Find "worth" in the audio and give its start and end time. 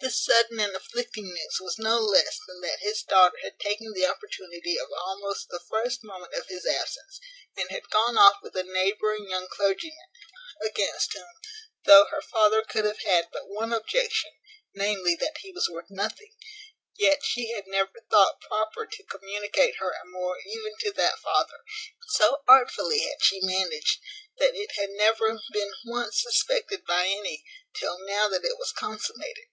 15.70-15.88